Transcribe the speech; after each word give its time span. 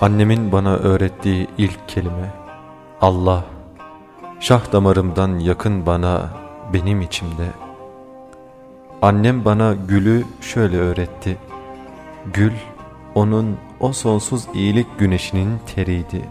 Annemin 0.00 0.52
bana 0.52 0.76
öğrettiği 0.76 1.48
ilk 1.58 1.88
kelime 1.88 2.32
Allah 3.00 3.44
Şah 4.40 4.72
damarımdan 4.72 5.38
yakın 5.38 5.86
bana 5.86 6.30
benim 6.72 7.00
içimde. 7.00 7.46
Annem 9.02 9.44
bana 9.44 9.74
gülü 9.74 10.24
şöyle 10.40 10.78
öğretti. 10.78 11.36
Gül 12.32 12.52
onun 13.14 13.56
o 13.80 13.92
sonsuz 13.92 14.46
iyilik 14.54 14.98
güneşinin 14.98 15.58
teriydi. 15.74 16.24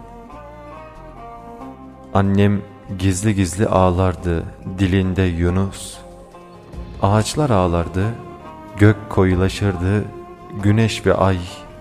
Annem 2.14 2.62
gizli 3.00 3.36
gizli 3.36 3.68
ağlardı 3.68 4.44
dilinde 4.80 5.24
Yunus. 5.24 5.98
Ağaçlar 7.02 7.50
ağlardı 7.50 8.06
gök 8.78 9.10
koyulaşırdı 9.10 10.06
güneş 10.64 11.06
ve 11.06 11.14
ay 11.14 11.38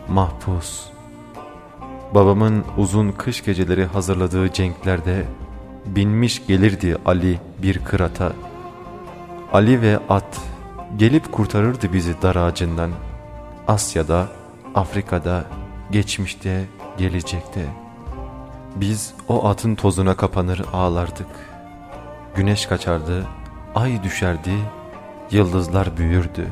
mahpus 0.09 0.98
Babamın 2.14 2.64
uzun 2.76 3.12
kış 3.12 3.45
geceleri 3.45 3.84
hazırladığı 3.84 4.52
cenklerde 4.52 5.24
binmiş 5.87 6.46
gelirdi 6.46 6.96
Ali 7.06 7.38
bir 7.62 7.78
kırata. 7.78 8.32
Ali 9.52 9.82
ve 9.82 9.98
at 10.09 10.40
gelip 10.96 11.32
kurtarırdı 11.32 11.92
bizi 11.92 12.23
dar 12.23 12.37
ağacından. 12.37 12.90
Asya'da, 13.68 14.28
Afrika'da, 14.74 15.45
geçmişte, 15.90 16.65
gelecekte. 16.98 17.66
Biz 18.76 19.15
o 19.28 19.48
atın 19.48 19.74
tozuna 19.74 20.16
kapanır 20.16 20.62
ağlardık. 20.72 21.26
Güneş 22.34 22.66
kaçardı, 22.66 23.26
ay 23.74 24.02
düşerdi, 24.02 24.54
yıldızlar 25.30 25.96
büyürdü. 25.96 26.46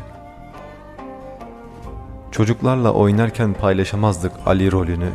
Çocuklarla 2.30 2.92
oynarken 2.92 3.54
paylaşamazdık 3.54 4.32
Ali 4.46 4.72
rolünü. 4.72 5.10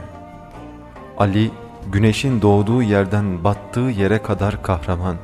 Ali 1.21 1.51
güneşin 1.91 2.41
doğduğu 2.41 2.81
yerden 2.81 3.43
battığı 3.43 3.79
yere 3.79 4.23
kadar 4.23 4.63
kahraman. 4.63 5.17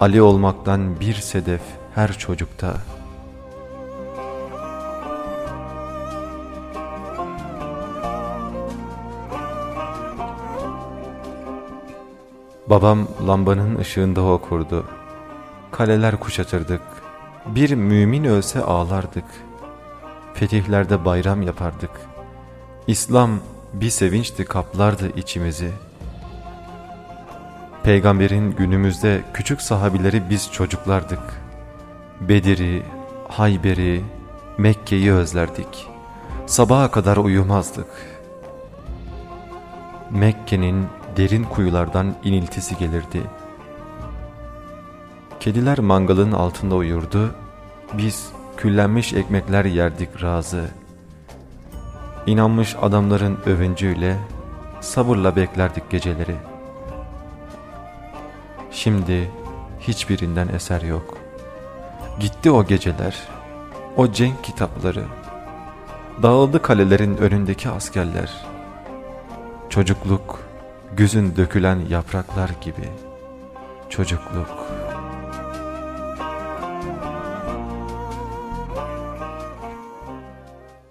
Ali 0.00 0.22
olmaktan 0.22 1.00
bir 1.00 1.14
sedef 1.14 1.60
her 1.94 2.12
çocukta. 2.18 2.74
Babam 12.70 13.08
lambanın 13.26 13.78
ışığında 13.78 14.22
okurdu. 14.22 14.84
Kaleler 15.70 16.20
kuşatırdık. 16.20 16.82
Bir 17.46 17.74
mümin 17.74 18.24
ölse 18.24 18.62
ağlardık. 18.62 19.26
Fetihlerde 20.34 21.04
bayram 21.04 21.42
yapardık. 21.42 21.90
İslam 22.86 23.30
bir 23.74 23.90
sevinçti 23.90 24.44
kaplardı 24.44 25.16
içimizi. 25.16 25.70
Peygamberin 27.82 28.50
günümüzde 28.50 29.22
küçük 29.34 29.62
sahabileri 29.62 30.22
biz 30.30 30.52
çocuklardık. 30.52 31.42
Bedir'i, 32.20 32.82
Hayber'i, 33.28 34.04
Mekke'yi 34.58 35.12
özlerdik. 35.12 35.86
Sabaha 36.46 36.90
kadar 36.90 37.16
uyumazdık. 37.16 37.86
Mekke'nin 40.10 40.86
derin 41.16 41.44
kuyulardan 41.44 42.14
iniltisi 42.24 42.76
gelirdi. 42.76 43.22
Kediler 45.40 45.78
mangalın 45.78 46.32
altında 46.32 46.74
uyurdu, 46.74 47.34
biz 47.92 48.28
küllenmiş 48.56 49.12
ekmekler 49.12 49.64
yerdik 49.64 50.22
razı. 50.22 50.70
İnanmış 52.26 52.76
adamların 52.82 53.38
övüncüyle 53.46 54.16
sabırla 54.80 55.36
beklerdik 55.36 55.90
geceleri. 55.90 56.36
Şimdi 58.70 59.30
hiçbirinden 59.80 60.48
eser 60.48 60.82
yok. 60.82 61.18
Gitti 62.20 62.50
o 62.50 62.66
geceler, 62.66 63.28
o 63.96 64.12
cenk 64.12 64.44
kitapları. 64.44 65.04
Dağıldı 66.22 66.62
kalelerin 66.62 67.16
önündeki 67.16 67.68
askerler. 67.68 68.46
Çocukluk, 69.70 70.40
güzün 70.96 71.36
dökülen 71.36 71.80
yapraklar 71.88 72.50
gibi. 72.60 72.88
Çocukluk. 73.90 74.66